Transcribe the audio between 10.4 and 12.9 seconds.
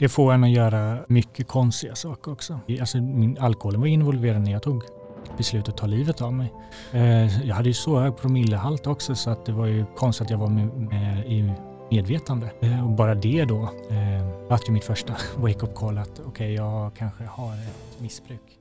med, med i medvetande. Eh, och